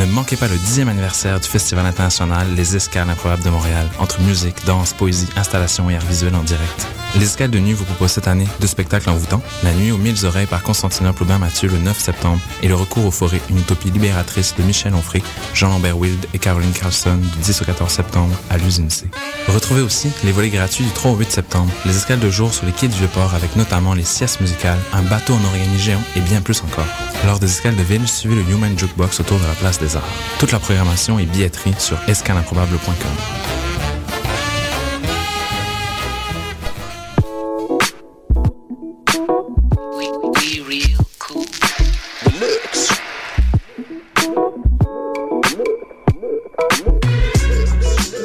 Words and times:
Ne 0.00 0.06
manquez 0.06 0.36
pas 0.36 0.48
le 0.48 0.56
dixième 0.56 0.88
anniversaire 0.88 1.38
du 1.40 1.46
Festival 1.46 1.84
international 1.84 2.46
Les 2.56 2.74
Escales 2.74 3.10
improbables 3.10 3.42
de 3.42 3.50
Montréal, 3.50 3.86
entre 3.98 4.18
musique, 4.22 4.64
danse, 4.64 4.94
poésie, 4.94 5.28
installation 5.36 5.90
et 5.90 5.96
art 5.96 6.06
visuel 6.06 6.34
en 6.34 6.42
direct. 6.42 6.86
Les 7.16 7.24
Escales 7.24 7.50
de 7.50 7.58
Nuit 7.58 7.72
vous 7.74 7.84
proposent 7.84 8.12
cette 8.12 8.28
année 8.28 8.46
deux 8.60 8.66
spectacles 8.66 9.10
en 9.10 9.14
envoûtants. 9.14 9.42
La 9.62 9.74
Nuit 9.74 9.90
aux 9.90 9.98
mille 9.98 10.24
oreilles 10.24 10.46
par 10.46 10.62
Constantinople 10.62 11.24
Aubin 11.24 11.38
Mathieu 11.38 11.68
le 11.68 11.76
9 11.78 11.98
septembre 11.98 12.40
et 12.62 12.68
Le 12.68 12.76
Recours 12.76 13.04
aux 13.04 13.10
forêts, 13.10 13.42
une 13.50 13.58
utopie 13.58 13.90
libératrice 13.90 14.54
de 14.56 14.62
Michel 14.62 14.94
Onfray, 14.94 15.22
Jean-Lambert 15.52 15.98
Wild 15.98 16.24
et 16.32 16.38
Caroline 16.38 16.72
Carlson 16.72 17.16
du 17.16 17.38
10 17.42 17.60
au 17.60 17.64
14 17.66 17.92
septembre 17.92 18.34
à 18.48 18.56
l'usine 18.56 18.88
C. 18.88 19.06
Retrouvez 19.48 19.82
aussi 19.82 20.08
les 20.24 20.32
volets 20.32 20.50
gratuits 20.50 20.84
du 20.84 20.92
3 20.92 21.10
au 21.10 21.16
8 21.16 21.30
septembre, 21.30 21.70
les 21.84 21.96
escales 21.96 22.20
de 22.20 22.30
jour 22.30 22.54
sur 22.54 22.64
les 22.64 22.72
quais 22.72 22.88
du 22.88 22.96
Vieux-Port 22.96 23.34
avec 23.34 23.54
notamment 23.56 23.92
les 23.92 24.04
siestes 24.04 24.40
musicales, 24.40 24.78
un 24.92 25.02
bateau 25.02 25.34
en 25.34 25.44
origami 25.48 25.78
géant 25.78 26.02
et 26.16 26.20
bien 26.20 26.40
plus 26.40 26.62
encore. 26.62 26.86
Lors 27.26 27.38
des 27.38 27.50
escales 27.50 27.76
de 27.76 27.82
ville, 27.82 28.08
suivez 28.08 28.36
le 28.36 28.42
Human 28.50 28.78
Jukebox 28.78 29.20
autour 29.20 29.38
de 29.38 29.44
la 29.44 29.54
place 29.54 29.78
des 29.78 29.89
Toute 30.38 30.52
la 30.52 30.58
programmation 30.58 31.18
et 31.18 31.26
billetterie 31.26 31.74
sur 31.78 31.96
escalimprobable.com. 32.08 33.10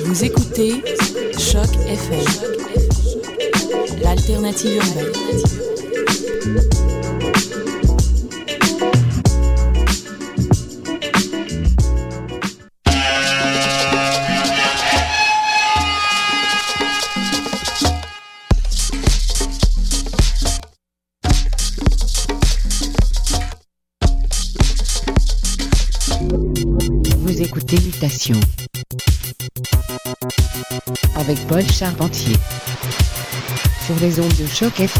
Vous 0.05 0.23
écoutez 0.23 0.83
Choc 1.37 1.69
FM, 1.87 2.25
l'alternative 4.01 4.75
urbaine. 4.75 5.11
Paul 31.47 31.63
Charpentier 31.71 32.35
sur 33.85 33.95
les 34.01 34.19
ondes 34.19 34.33
de 34.39 34.47
choc 34.47 34.79
FM. 34.79 34.95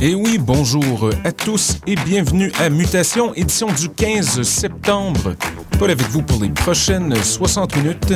Et 0.00 0.14
oui, 0.14 0.38
bonjour 0.38 1.10
à 1.24 1.32
tous 1.32 1.78
et 1.86 1.94
bienvenue 1.96 2.50
à 2.58 2.70
Mutation, 2.70 3.34
édition 3.34 3.68
du 3.72 3.88
15 3.90 4.42
septembre. 4.42 5.34
Paul 5.78 5.90
avec 5.90 6.08
vous 6.08 6.22
pour 6.22 6.42
les 6.42 6.50
prochaines 6.50 7.14
60 7.14 7.76
minutes. 7.76 8.14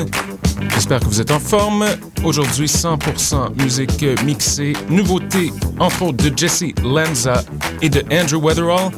J'espère 0.75 1.01
que 1.01 1.07
vous 1.07 1.21
êtes 1.21 1.31
en 1.31 1.39
forme. 1.39 1.87
Aujourd'hui, 2.25 2.67
100% 2.67 3.61
musique 3.63 4.05
mixée. 4.25 4.73
Nouveauté, 4.89 5.53
entre 5.79 6.03
autres, 6.03 6.29
de 6.29 6.37
Jesse 6.37 6.65
Lanza 6.83 7.45
et 7.81 7.89
de 7.89 8.03
Andrew 8.13 8.43
Weatherall. 8.43 8.91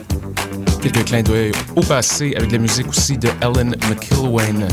Quelques 0.81 1.05
clins 1.05 1.23
d'œil 1.23 1.53
au 1.77 1.81
passé 1.81 2.35
avec 2.37 2.53
la 2.53 2.59
musique 2.59 2.89
aussi 2.89 3.17
de 3.17 3.29
Ellen 3.41 3.75
McIlwain. 3.89 4.69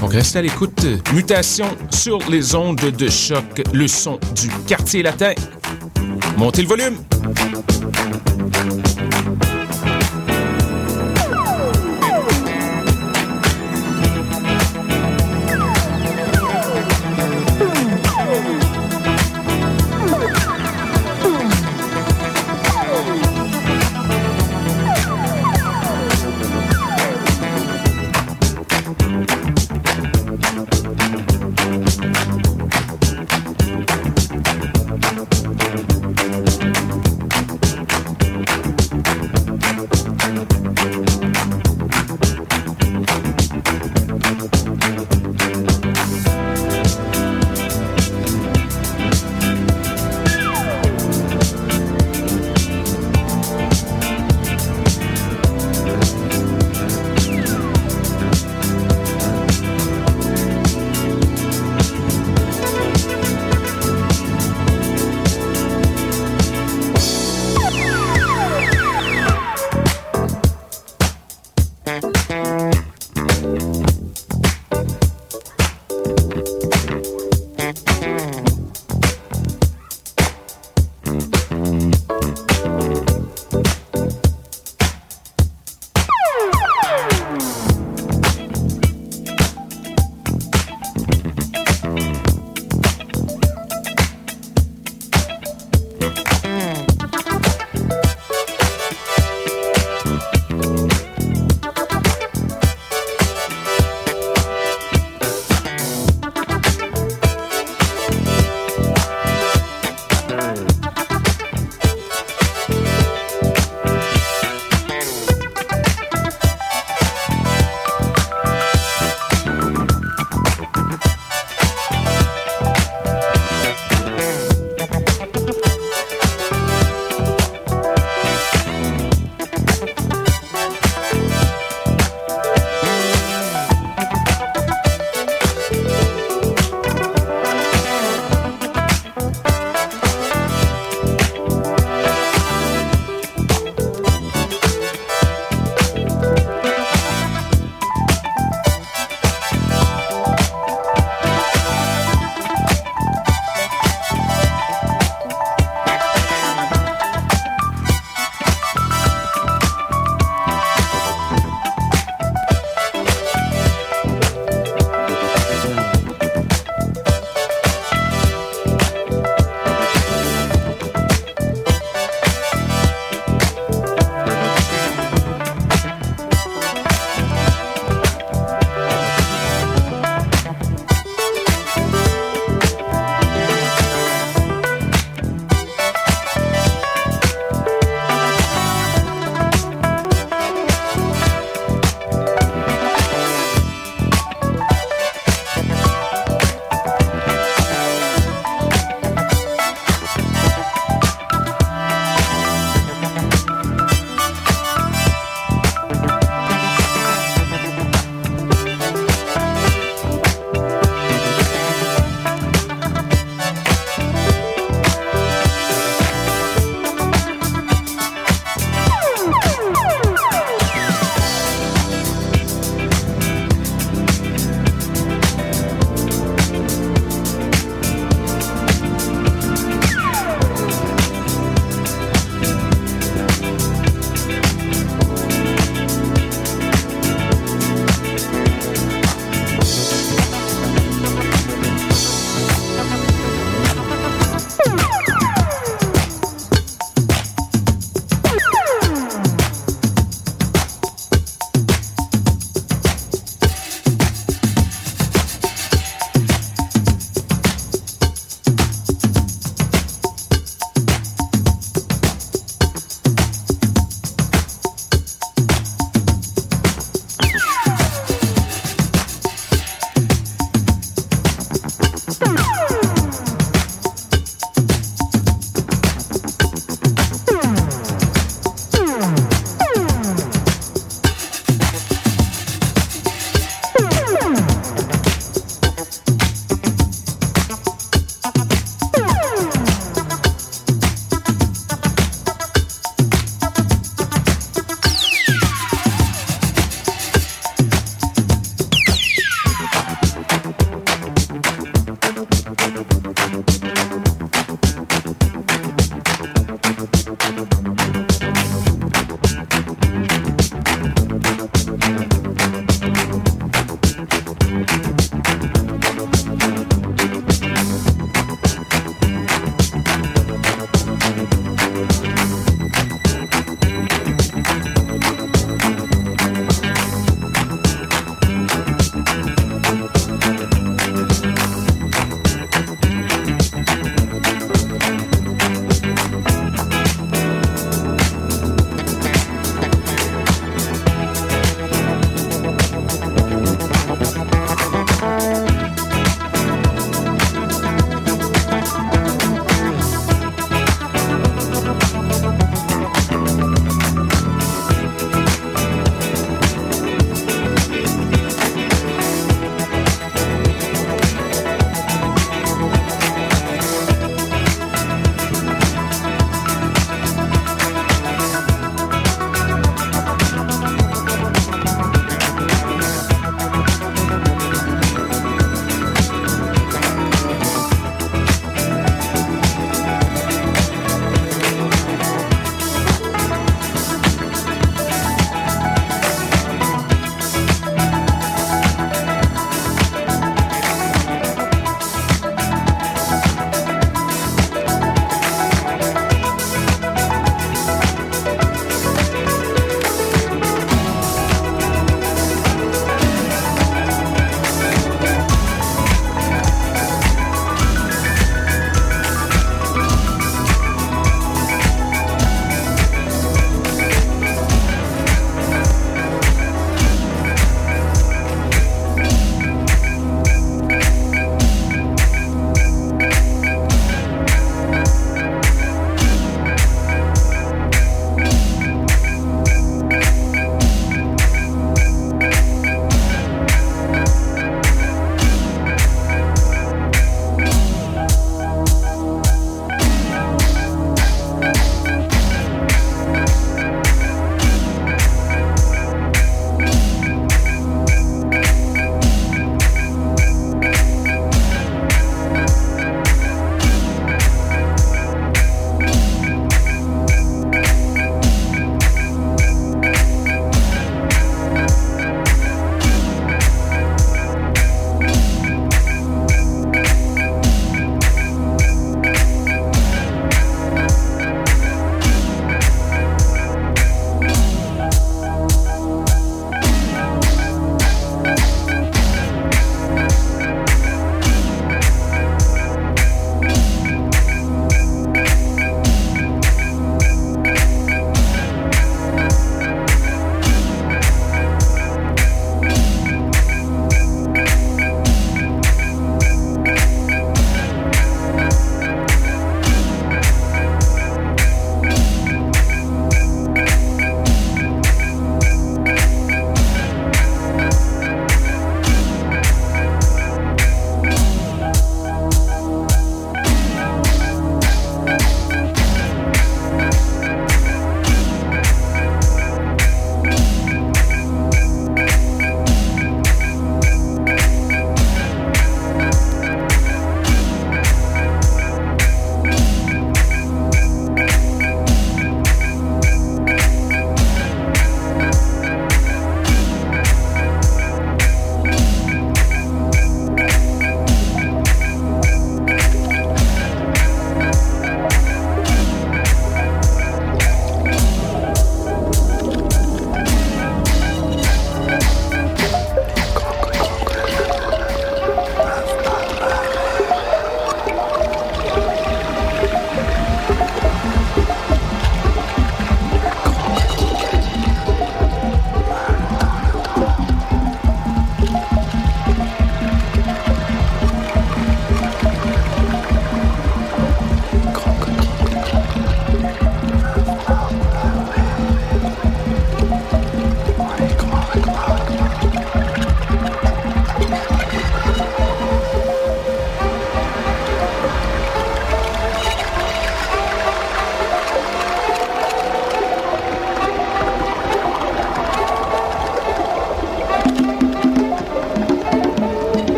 Donc 0.00 0.12
restez 0.12 0.38
à 0.38 0.42
l'écoute. 0.42 0.86
Mutation 1.12 1.66
sur 1.90 2.18
les 2.30 2.54
ondes 2.54 2.80
de 2.80 3.08
choc, 3.08 3.62
le 3.72 3.86
son 3.86 4.18
du 4.34 4.48
quartier 4.66 5.02
latin. 5.02 5.32
Montez 6.36 6.62
le 6.62 6.68
volume. 6.68 6.96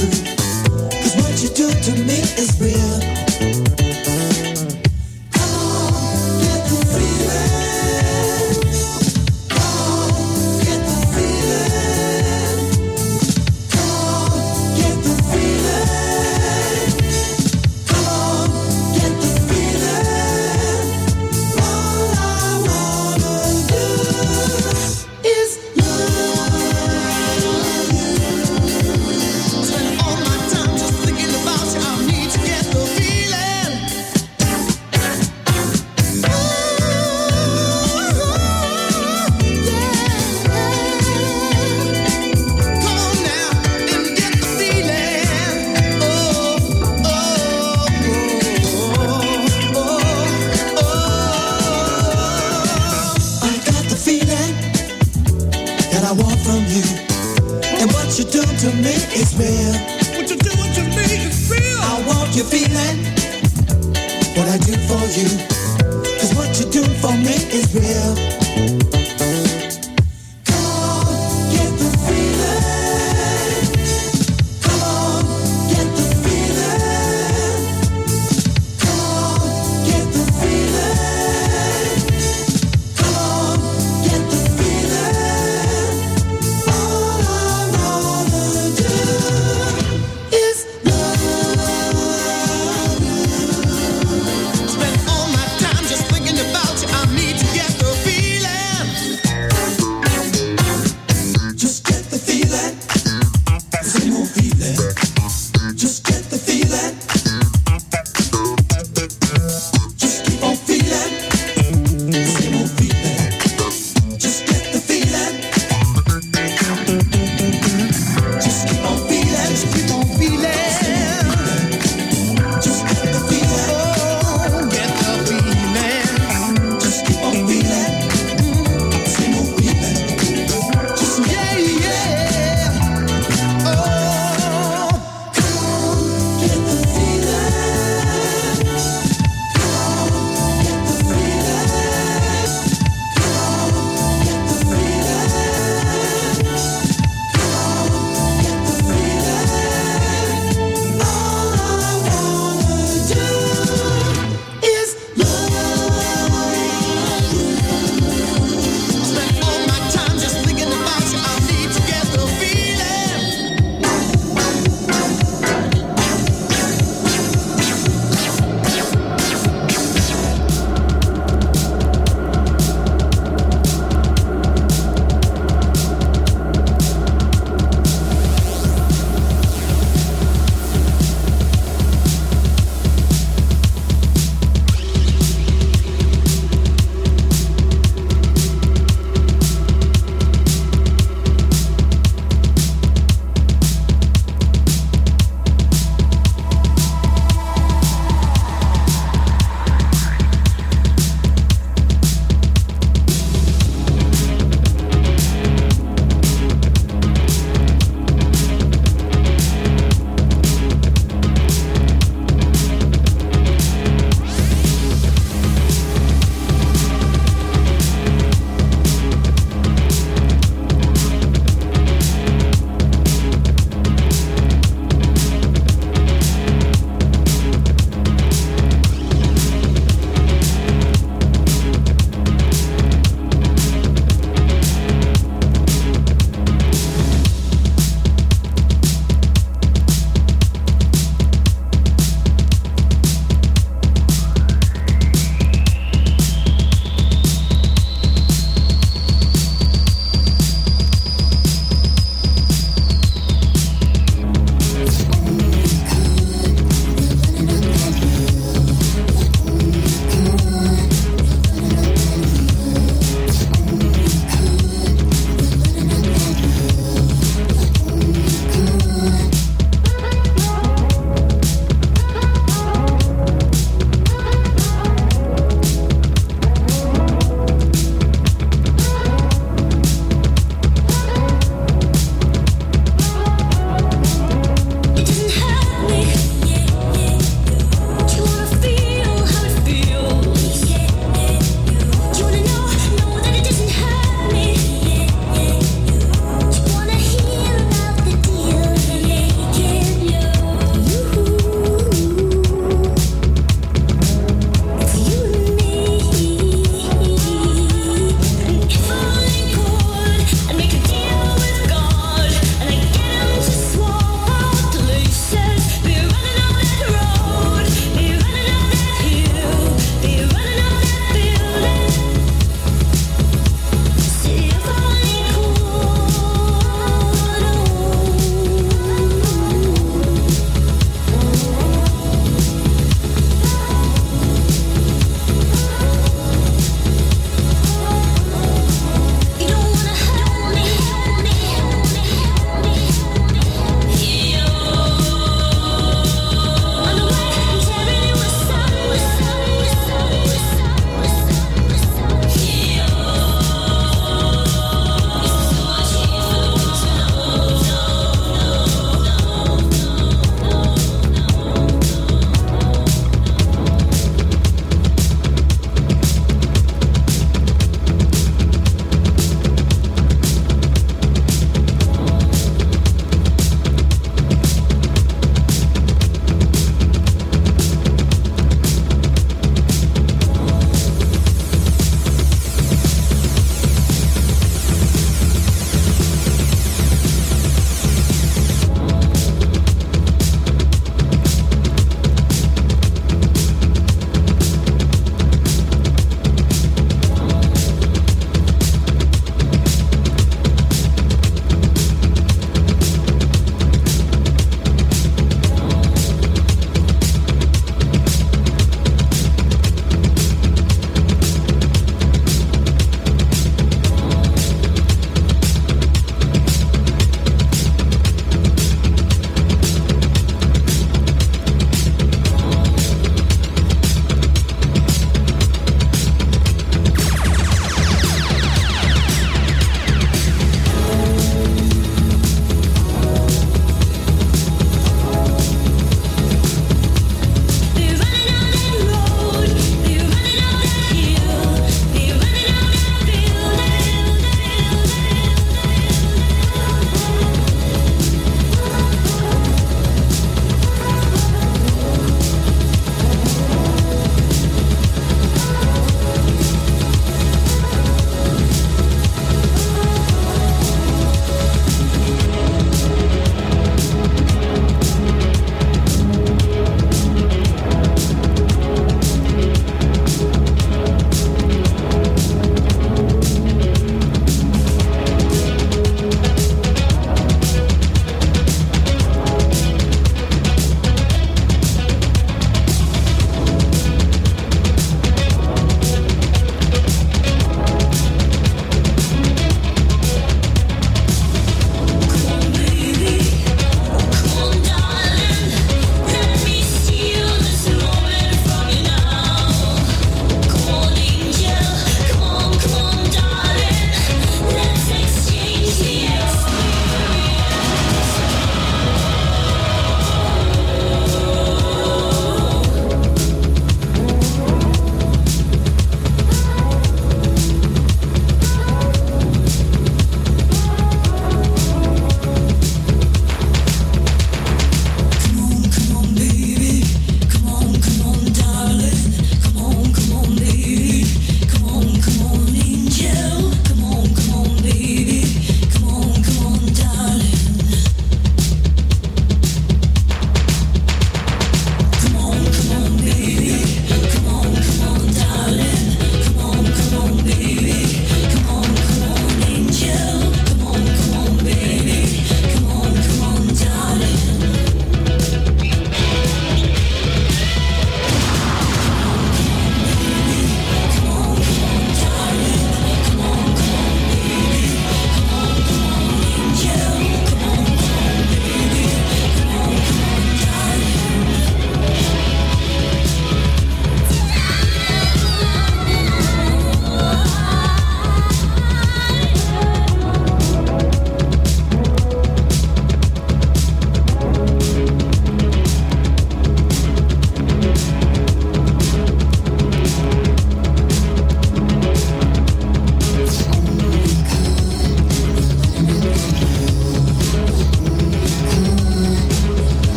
Cause 0.00 1.16
what 1.16 1.42
you 1.42 1.48
do 1.48 1.70
to 1.70 1.92
me 2.04 2.20
is 2.36 2.60
real. 2.60 3.27